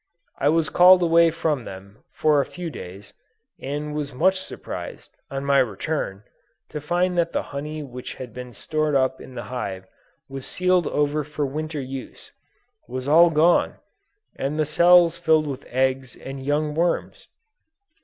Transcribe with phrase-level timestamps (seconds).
[0.39, 3.13] I was called away from them, for a few days,
[3.61, 6.23] and was much surprised, on my return,
[6.69, 9.85] to find that the honey which had been stored up in the hive
[10.27, 12.31] and sealed over for Winter use,
[12.87, 13.75] was all gone,
[14.35, 17.27] and the cells filled with eggs and young worms!